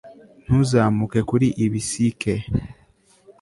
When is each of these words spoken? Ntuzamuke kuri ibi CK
Ntuzamuke 0.45 1.19
kuri 1.29 1.47
ibi 1.65 1.79
CK 1.89 2.21